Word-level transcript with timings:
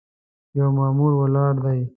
یو 0.57 0.67
مامور 0.77 1.11
ولاړ 1.17 1.53
دی. 1.65 1.81